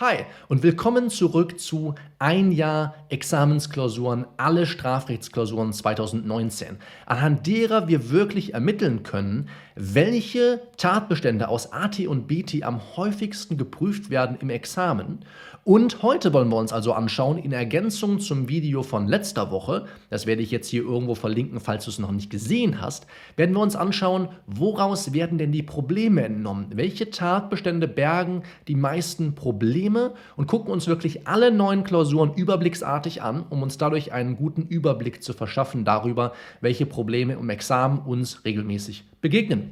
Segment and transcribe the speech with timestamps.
[0.00, 8.54] Hi und willkommen zurück zu ein Jahr Examensklausuren, alle Strafrechtsklausuren 2019, anhand derer wir wirklich
[8.54, 9.48] ermitteln können,
[9.80, 15.20] welche Tatbestände aus AT und BT am häufigsten geprüft werden im Examen.
[15.62, 20.26] Und heute wollen wir uns also anschauen, in Ergänzung zum Video von letzter Woche, das
[20.26, 23.60] werde ich jetzt hier irgendwo verlinken, falls du es noch nicht gesehen hast, werden wir
[23.60, 26.68] uns anschauen, woraus werden denn die Probleme entnommen?
[26.74, 30.14] Welche Tatbestände bergen die meisten Probleme?
[30.36, 35.22] Und gucken uns wirklich alle neuen Klausuren überblicksartig an, um uns dadurch einen guten Überblick
[35.22, 36.32] zu verschaffen darüber,
[36.62, 39.67] welche Probleme im Examen uns regelmäßig begegnen.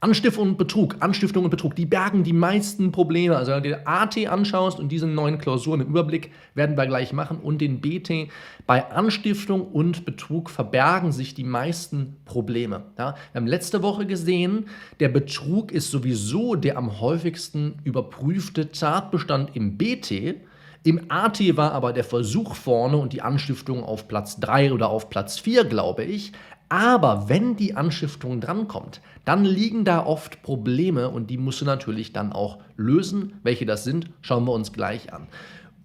[0.00, 3.36] Anstiftung und Betrug, Anstiftung und Betrug, die bergen die meisten Probleme.
[3.36, 7.12] Also wenn du dir AT anschaust und diese neuen Klausuren im Überblick werden wir gleich
[7.12, 8.28] machen und den BT,
[8.64, 12.84] bei Anstiftung und Betrug verbergen sich die meisten Probleme.
[12.96, 14.66] Ja, wir haben letzte Woche gesehen,
[15.00, 20.36] der Betrug ist sowieso der am häufigsten überprüfte Tatbestand im BT.
[20.84, 25.10] Im AT war aber der Versuch vorne und die Anstiftung auf Platz 3 oder auf
[25.10, 26.32] Platz 4, glaube ich.
[26.68, 32.12] Aber wenn die Anstiftung drankommt, dann liegen da oft Probleme und die musst du natürlich
[32.12, 33.40] dann auch lösen.
[33.42, 35.28] Welche das sind, schauen wir uns gleich an.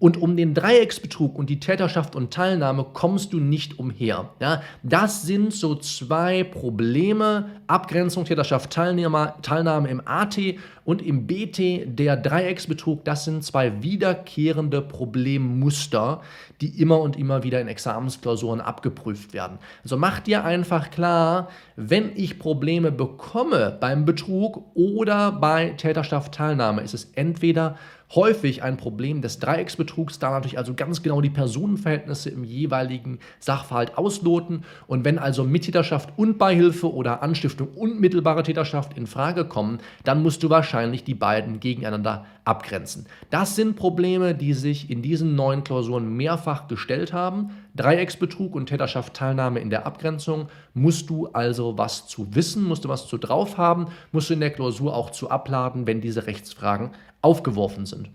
[0.03, 4.31] Und um den Dreiecksbetrug und die Täterschaft und Teilnahme kommst du nicht umher.
[4.41, 10.37] Ja, das sind so zwei Probleme, Abgrenzung, Täterschaft, Teilnehmer, Teilnahme im AT
[10.83, 13.05] und im BT der Dreiecksbetrug.
[13.05, 16.19] Das sind zwei wiederkehrende Problemmuster,
[16.59, 19.57] die immer und immer wieder in Examensklausuren abgeprüft werden.
[19.83, 26.81] Also mach dir einfach klar, wenn ich Probleme bekomme beim Betrug oder bei Täterschaft, Teilnahme,
[26.81, 27.77] ist es entweder
[28.15, 33.97] häufig ein Problem des Dreiecksbetrugs, da natürlich also ganz genau die Personenverhältnisse im jeweiligen Sachverhalt
[33.97, 34.63] ausloten.
[34.87, 40.21] Und wenn also Mittäterschaft und Beihilfe oder Anstiftung und mittelbare Täterschaft in Frage kommen, dann
[40.21, 43.05] musst du wahrscheinlich die beiden gegeneinander abgrenzen.
[43.29, 47.51] Das sind Probleme, die sich in diesen neuen Klausuren mehrfach gestellt haben.
[47.75, 50.49] Dreiecksbetrug und Täterschaft Teilnahme in der Abgrenzung.
[50.73, 54.39] Musst du also was zu wissen, musst du was zu drauf haben, musst du in
[54.39, 56.91] der Klausur auch zu abladen, wenn diese Rechtsfragen
[57.21, 58.09] aufgeworfen sind.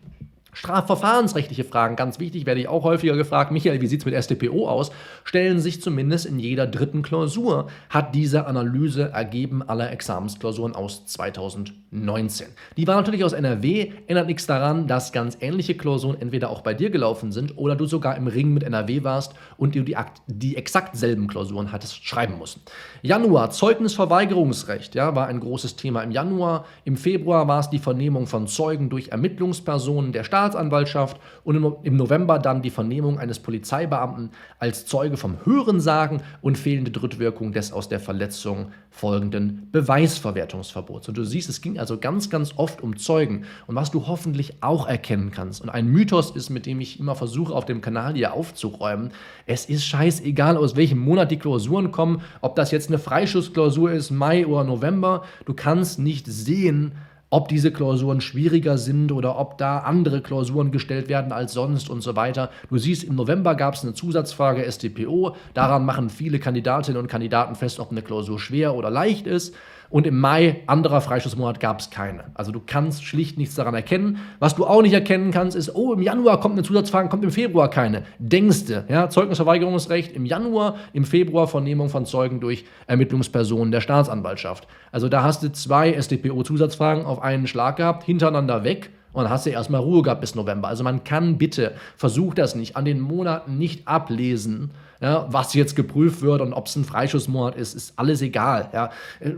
[0.58, 3.52] Strafverfahrensrechtliche Fragen, ganz wichtig, werde ich auch häufiger gefragt.
[3.52, 4.90] Michael, wie sieht es mit StPO aus?
[5.22, 12.48] Stellen sich zumindest in jeder dritten Klausur, hat diese Analyse ergeben aller Examensklausuren aus 2019.
[12.76, 16.74] Die war natürlich aus NRW, ändert nichts daran, dass ganz ähnliche Klausuren entweder auch bei
[16.74, 20.56] dir gelaufen sind oder du sogar im Ring mit NRW warst und du die, die
[20.56, 22.62] exakt selben Klausuren hattest schreiben müssen.
[23.02, 26.64] Januar, Zeugnisverweigerungsrecht, ja, war ein großes Thema im Januar.
[26.84, 31.96] Im Februar war es die Vernehmung von Zeugen durch Ermittlungspersonen der Staat Staatsanwaltschaft und im
[31.96, 37.88] November dann die Vernehmung eines Polizeibeamten als Zeuge vom Hörensagen und fehlende Drittwirkung des aus
[37.88, 41.08] der Verletzung folgenden Beweisverwertungsverbots.
[41.08, 44.62] Und du siehst, es ging also ganz, ganz oft um Zeugen und was du hoffentlich
[44.62, 45.62] auch erkennen kannst.
[45.62, 49.12] Und ein Mythos ist, mit dem ich immer versuche, auf dem Kanal hier aufzuräumen.
[49.46, 54.10] Es ist scheißegal, aus welchem Monat die Klausuren kommen, ob das jetzt eine Freischussklausur ist,
[54.10, 55.24] Mai oder November.
[55.44, 56.92] Du kannst nicht sehen,
[57.30, 62.00] ob diese Klausuren schwieriger sind oder ob da andere Klausuren gestellt werden als sonst und
[62.00, 62.50] so weiter.
[62.70, 65.36] Du siehst, im November gab es eine Zusatzfrage StPO.
[65.54, 69.54] Daran machen viele Kandidatinnen und Kandidaten fest, ob eine Klausur schwer oder leicht ist.
[69.90, 72.24] Und im Mai, anderer Freischussmonat, gab es keine.
[72.34, 74.18] Also du kannst schlicht nichts daran erkennen.
[74.38, 77.30] Was du auch nicht erkennen kannst, ist, oh, im Januar kommt eine Zusatzfrage, kommt im
[77.30, 78.02] Februar keine.
[78.18, 84.68] Denkste, ja, Zeugnisverweigerungsrecht im Januar, im Februar Vernehmung von Zeugen durch Ermittlungspersonen der Staatsanwaltschaft.
[84.92, 88.90] Also da hast du zwei SDPO-Zusatzfragen auf einen Schlag gehabt, hintereinander weg.
[89.14, 90.68] Und dann hast du erstmal Ruhe gehabt bis November.
[90.68, 94.70] Also man kann bitte, versuch das nicht, an den Monaten nicht ablesen,
[95.00, 98.70] ja, was jetzt geprüft wird und ob es ein Freischussmonat ist, ist alles egal.
[98.72, 98.90] Ja.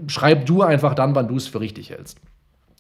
[0.07, 2.19] Schreib du einfach dann, wann du es für richtig hältst.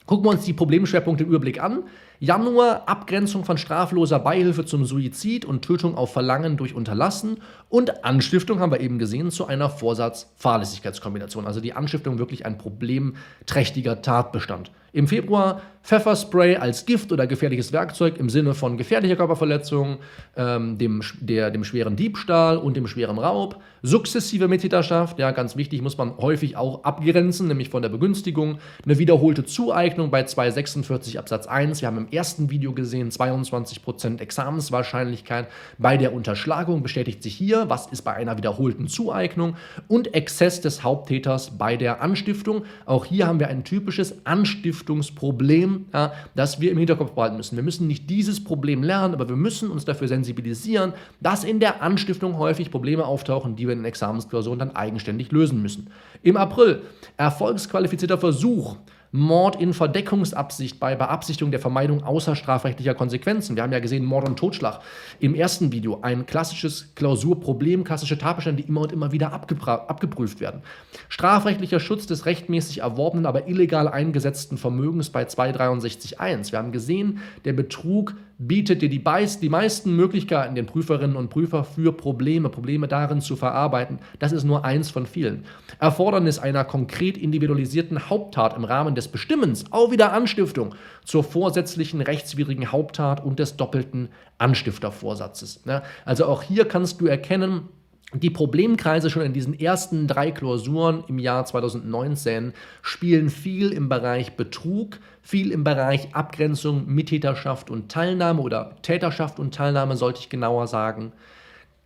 [0.07, 1.85] Gucken wir uns die Problemschwerpunkte im Überblick an.
[2.23, 7.39] Januar Abgrenzung von strafloser Beihilfe zum Suizid und Tötung auf Verlangen durch Unterlassen
[7.71, 11.47] und Anstiftung haben wir eben gesehen zu einer Vorsatz-Fahrlässigkeitskombination.
[11.47, 14.71] Also die Anstiftung wirklich ein problemträchtiger Tatbestand.
[14.93, 19.99] Im Februar Pfefferspray als Gift oder gefährliches Werkzeug im Sinne von gefährlicher Körperverletzung,
[20.37, 23.61] ähm, dem, der, dem schweren Diebstahl und dem schweren Raub.
[23.83, 28.59] Sukzessive Mittäterschaft, ja, ganz wichtig, muss man häufig auch abgrenzen, nämlich von der Begünstigung.
[28.85, 31.81] Eine wiederholte Zueignung bei 246 Absatz 1.
[31.81, 35.49] Wir haben im ersten Video gesehen, 22% Examenswahrscheinlichkeit
[35.79, 37.69] bei der Unterschlagung bestätigt sich hier.
[37.69, 39.57] Was ist bei einer wiederholten Zueignung?
[39.89, 42.65] Und Exzess des Haupttäters bei der Anstiftung.
[42.87, 47.57] Auch hier haben wir ein typisches Anstiftungsproblem ja, das wir im Hinterkopf behalten müssen.
[47.57, 51.83] Wir müssen nicht dieses Problem lernen, aber wir müssen uns dafür sensibilisieren, dass in der
[51.83, 55.91] Anstiftung häufig Probleme auftauchen, die wir in Examensklausuren dann eigenständig lösen müssen.
[56.23, 56.83] Im April
[57.17, 58.77] erfolgsqualifizierter Versuch
[59.13, 63.57] Mord in Verdeckungsabsicht bei Beabsichtigung der Vermeidung außerstrafrechtlicher Konsequenzen.
[63.57, 64.81] Wir haben ja gesehen, Mord und Totschlag
[65.19, 66.01] im ersten Video.
[66.03, 70.63] Ein klassisches Klausurproblem, klassische Tatbestände, die immer und immer wieder abgeprüft werden.
[71.09, 76.53] Strafrechtlicher Schutz des rechtmäßig erworbenen, aber illegal eingesetzten Vermögens bei 263.1.
[76.53, 79.05] Wir haben gesehen, der Betrug bietet dir die,
[79.43, 83.99] die meisten Möglichkeiten den Prüferinnen und Prüfer für Probleme, Probleme darin zu verarbeiten.
[84.19, 85.45] Das ist nur eins von vielen.
[85.79, 90.75] Erfordernis einer konkret individualisierten Haupttat im Rahmen des Bestimmens, auch wieder Anstiftung
[91.05, 94.09] zur vorsätzlichen rechtswidrigen Haupttat und des doppelten
[94.39, 95.61] Anstiftervorsatzes.
[96.05, 97.69] Also auch hier kannst du erkennen,
[98.13, 102.53] die Problemkreise schon in diesen ersten drei Klausuren im Jahr 2019
[102.83, 109.55] spielen viel im Bereich Betrug, viel im Bereich Abgrenzung, Mittäterschaft und Teilnahme oder Täterschaft und
[109.55, 111.13] Teilnahme sollte ich genauer sagen,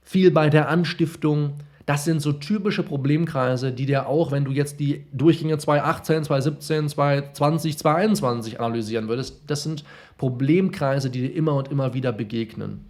[0.03, 1.55] viel bei der Anstiftung.
[1.87, 6.89] Das sind so typische Problemkreise, die dir auch, wenn du jetzt die Durchgänge 2018, 2017,
[6.89, 9.85] 2020, 2021 analysieren würdest, das sind
[10.17, 12.87] Problemkreise, die dir immer und immer wieder begegnen.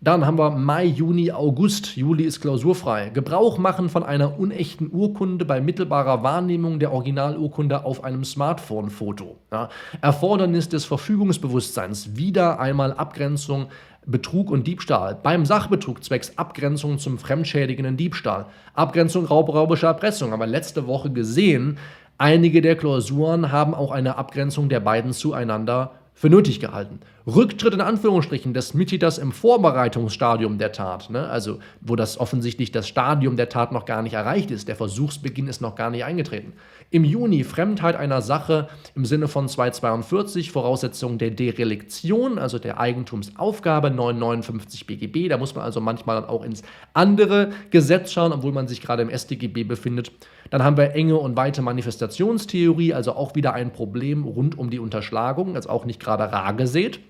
[0.00, 1.96] Dann haben wir Mai, Juni, August.
[1.96, 3.08] Juli ist klausurfrei.
[3.08, 9.38] Gebrauch machen von einer unechten Urkunde bei mittelbarer Wahrnehmung der Originalurkunde auf einem Smartphone-Foto.
[9.50, 9.70] Ja.
[10.00, 12.16] Erfordernis des Verfügungsbewusstseins.
[12.16, 13.66] Wieder einmal Abgrenzung
[14.06, 15.18] Betrug und Diebstahl.
[15.20, 18.46] Beim Sachbetrug zwecks Abgrenzung zum fremdschädigenden Diebstahl.
[18.74, 20.32] Abgrenzung raubräubischer Erpressung.
[20.32, 21.76] Aber letzte Woche gesehen,
[22.18, 26.98] einige der Klausuren haben auch eine Abgrenzung der beiden zueinander für nötig gehalten.
[27.28, 31.28] Rücktritt in Anführungsstrichen des Mittäters im Vorbereitungsstadium der Tat, ne?
[31.28, 35.46] also wo das offensichtlich das Stadium der Tat noch gar nicht erreicht ist, der Versuchsbeginn
[35.46, 36.54] ist noch gar nicht eingetreten.
[36.90, 43.90] Im Juni Fremdheit einer Sache im Sinne von 242, Voraussetzung der Derelektion, also der Eigentumsaufgabe
[43.90, 45.28] 959 BGB.
[45.28, 46.62] Da muss man also manchmal dann auch ins
[46.94, 50.10] andere Gesetz schauen, obwohl man sich gerade im StGB befindet.
[50.50, 54.78] Dann haben wir enge und weite Manifestationstheorie, also auch wieder ein Problem rund um die
[54.78, 57.00] Unterschlagung, also auch nicht gerade rar gesät.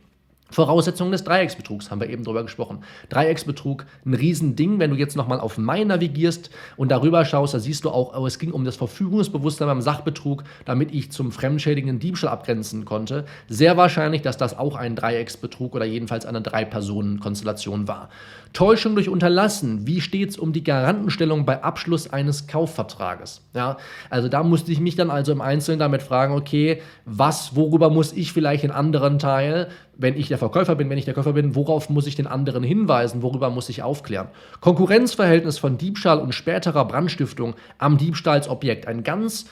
[0.50, 2.80] Voraussetzungen des Dreiecksbetrugs haben wir eben drüber gesprochen.
[3.10, 4.78] Dreiecksbetrug, ein Riesending.
[4.78, 8.26] Wenn du jetzt nochmal auf Mai navigierst und darüber schaust, da siehst du auch, oh,
[8.26, 13.26] es ging um das Verfügungsbewusstsein beim Sachbetrug, damit ich zum fremdschädigenden Diebstahl abgrenzen konnte.
[13.48, 18.08] Sehr wahrscheinlich, dass das auch ein Dreiecksbetrug oder jedenfalls eine Drei-Personen-Konstellation war.
[18.54, 19.86] Täuschung durch Unterlassen.
[19.86, 23.42] Wie steht es um die Garantenstellung bei Abschluss eines Kaufvertrages?
[23.54, 23.76] Ja,
[24.08, 28.14] also da musste ich mich dann also im Einzelnen damit fragen, okay, was, worüber muss
[28.14, 29.68] ich vielleicht in anderen Teil
[29.98, 32.62] wenn ich der Verkäufer bin, wenn ich der Käufer bin, worauf muss ich den anderen
[32.62, 34.28] hinweisen, worüber muss ich aufklären.
[34.60, 38.88] Konkurrenzverhältnis von Diebstahl und späterer Brandstiftung am Diebstahlsobjekt.
[38.88, 39.46] Ein ganz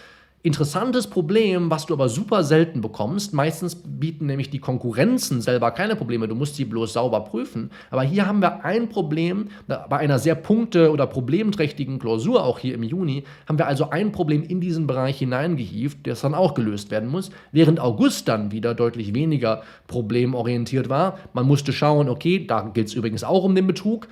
[0.46, 3.34] Interessantes Problem, was du aber super selten bekommst.
[3.34, 6.28] Meistens bieten nämlich die Konkurrenzen selber keine Probleme.
[6.28, 7.72] Du musst sie bloß sauber prüfen.
[7.90, 12.76] Aber hier haben wir ein Problem, bei einer sehr punkte- oder problemträchtigen Klausur, auch hier
[12.76, 16.92] im Juni, haben wir also ein Problem in diesen Bereich hineingehievt, das dann auch gelöst
[16.92, 17.30] werden muss.
[17.50, 21.18] Während August dann wieder deutlich weniger problemorientiert war.
[21.32, 24.06] Man musste schauen, okay, da gilt es übrigens auch um den Betrug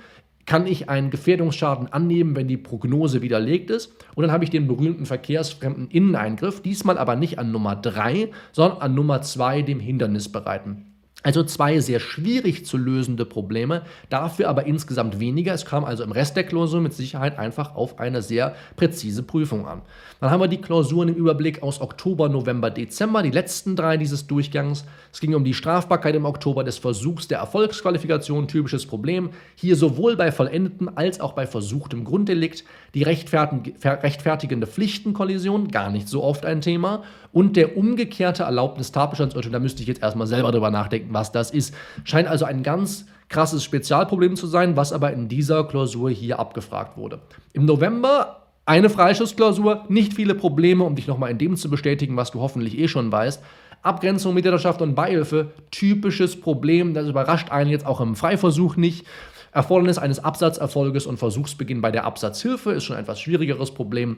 [0.45, 3.93] kann ich einen Gefährdungsschaden annehmen, wenn die Prognose widerlegt ist.
[4.15, 8.79] Und dann habe ich den berühmten verkehrsfremden Inneneingriff, diesmal aber nicht an Nummer 3, sondern
[8.79, 10.94] an Nummer 2, dem Hindernisbereiten.
[11.25, 13.81] Also zwei sehr schwierig zu lösende Probleme,
[14.11, 15.55] dafür aber insgesamt weniger.
[15.55, 19.67] Es kam also im Rest der Klausur mit Sicherheit einfach auf eine sehr präzise Prüfung
[19.67, 19.81] an.
[20.21, 24.27] Dann haben wir die Klausuren im Überblick aus Oktober, November, Dezember, die letzten drei dieses
[24.27, 24.85] Durchgangs.
[25.11, 29.31] Es ging um die Strafbarkeit im Oktober des Versuchs der Erfolgsqualifikation, typisches Problem.
[29.55, 32.63] Hier sowohl bei vollendeten als auch bei versuchtem Grunddelikt.
[32.93, 37.03] Die rechtfertigende Pflichtenkollision, gar nicht so oft ein Thema.
[37.33, 41.49] Und der umgekehrte Erlaubnis Tatbestandsurteil, da müsste ich jetzt erstmal selber drüber nachdenken, was das
[41.49, 41.73] ist.
[42.03, 46.95] Scheint also ein ganz krasses Spezialproblem zu sein, was aber in dieser Klausur hier abgefragt
[46.95, 47.21] wurde.
[47.53, 52.31] Im November eine Freischussklausur, nicht viele Probleme, um dich nochmal in dem zu bestätigen, was
[52.31, 53.41] du hoffentlich eh schon weißt.
[53.83, 59.05] Abgrenzung, Mittäterschaft und Beihilfe, typisches Problem, das überrascht einen jetzt auch im Freiversuch nicht.
[59.51, 64.17] Erfordernis eines Absatzerfolges und Versuchsbeginn bei der Absatzhilfe ist schon ein etwas schwierigeres Problem.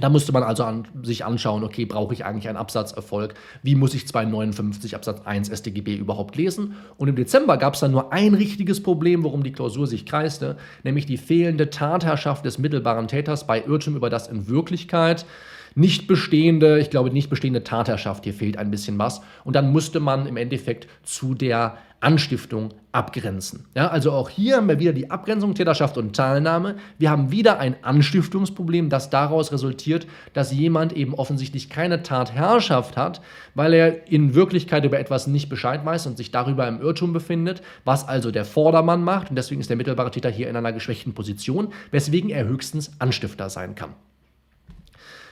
[0.00, 3.34] Da musste man also an, sich anschauen, okay, brauche ich eigentlich einen Absatzerfolg?
[3.62, 6.76] Wie muss ich 259 Absatz 1 StGB überhaupt lesen?
[6.96, 10.56] Und im Dezember gab es dann nur ein richtiges Problem, worum die Klausur sich kreiste,
[10.84, 15.26] nämlich die fehlende Tatherrschaft des mittelbaren Täters bei Irrtum über das in Wirklichkeit
[15.74, 19.20] nicht bestehende, ich glaube, nicht bestehende Tatherrschaft, hier fehlt ein bisschen was.
[19.44, 23.64] Und dann musste man im Endeffekt zu der Anstiftung abgrenzen.
[23.76, 26.74] Ja, also auch hier haben wir wieder die Abgrenzung Täterschaft und Teilnahme.
[26.98, 33.20] Wir haben wieder ein Anstiftungsproblem, das daraus resultiert, dass jemand eben offensichtlich keine Tatherrschaft hat,
[33.54, 37.62] weil er in Wirklichkeit über etwas nicht Bescheid weiß und sich darüber im Irrtum befindet,
[37.84, 39.30] was also der Vordermann macht.
[39.30, 43.48] Und deswegen ist der mittelbare Täter hier in einer geschwächten Position, weswegen er höchstens Anstifter
[43.48, 43.94] sein kann.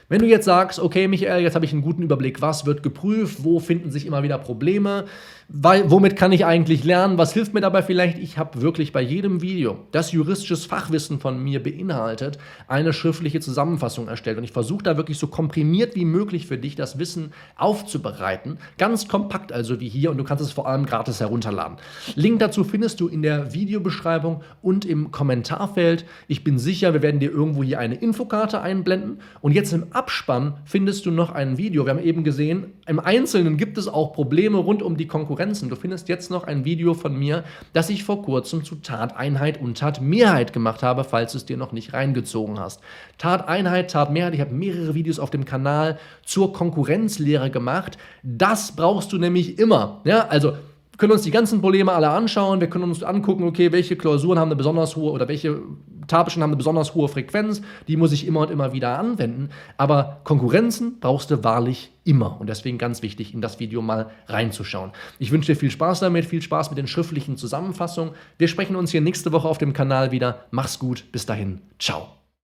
[0.09, 3.43] Wenn du jetzt sagst, okay, Michael, jetzt habe ich einen guten Überblick, was wird geprüft,
[3.43, 5.07] wo finden sich immer wieder Probleme,
[5.49, 8.19] weil, womit kann ich eigentlich lernen, was hilft mir dabei vielleicht?
[8.19, 14.09] Ich habe wirklich bei jedem Video, das juristisches Fachwissen von mir beinhaltet, eine schriftliche Zusammenfassung
[14.09, 14.39] erstellt.
[14.39, 18.59] Und ich versuche da wirklich so komprimiert wie möglich für dich das Wissen aufzubereiten.
[18.77, 21.77] Ganz kompakt also wie hier und du kannst es vor allem gratis herunterladen.
[22.17, 26.07] Link dazu findest du in der Videobeschreibung und im Kommentarfeld.
[26.27, 29.21] Ich bin sicher, wir werden dir irgendwo hier eine Infokarte einblenden.
[29.43, 31.87] Und jetzt im Abspann findest du noch ein Video.
[31.87, 35.69] Wir haben eben gesehen, im Einzelnen gibt es auch Probleme rund um die Konkurrenzen.
[35.69, 39.79] Du findest jetzt noch ein Video von mir, das ich vor kurzem zu Tateinheit und
[39.79, 42.81] Tatmehrheit gemacht habe, falls du es dir noch nicht reingezogen hast.
[43.19, 47.99] Tateinheit, Tatmehrheit, ich habe mehrere Videos auf dem Kanal zur Konkurrenzlehre gemacht.
[48.23, 50.01] Das brauchst du nämlich immer.
[50.05, 50.55] Ja, also
[50.97, 52.61] können uns die ganzen Probleme alle anschauen.
[52.61, 55.61] Wir können uns angucken, okay, welche Klausuren haben eine besonders hohe oder welche
[56.07, 57.63] Tabischen haben eine besonders hohe Frequenz.
[57.89, 59.51] Die muss ich immer und immer wieder anwenden.
[59.77, 62.41] Aber Konkurrenzen brauchst du wahrlich immer.
[62.41, 64.93] Und deswegen ganz wichtig, in das Video mal reinzuschauen.
[65.19, 68.15] Ich wünsche dir viel Spaß damit, viel Spaß mit den schriftlichen Zusammenfassungen.
[68.39, 70.47] Wir sprechen uns hier nächste Woche auf dem Kanal wieder.
[70.51, 71.05] Mach's gut.
[71.13, 71.61] Bis dahin.
[71.79, 72.16] Ciao.